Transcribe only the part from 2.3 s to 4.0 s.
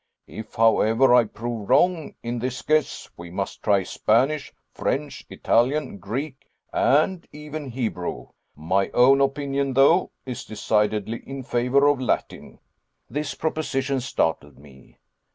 this guess, we must try